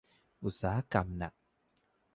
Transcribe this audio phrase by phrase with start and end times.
[0.43, 1.33] อุตสาหกรรมหนัก